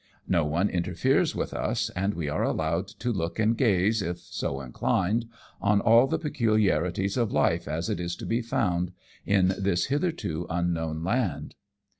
[0.27, 4.59] No one interferes with us, and we are allowed to look and gaze, if so
[4.59, 5.27] inclined,
[5.61, 8.93] on all the peculiarities of life as it is to be found
[9.27, 11.53] in this hitherto unknown land.